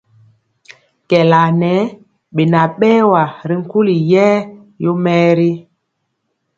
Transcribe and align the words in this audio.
Kɛɛla 1.09 1.41
ŋɛ 1.59 1.73
beŋa 2.35 2.61
berwa 2.79 3.23
ri 3.47 3.55
nkuli 3.61 3.95
yɛɛ 4.11 4.35
yomɛɛri. 4.83 5.51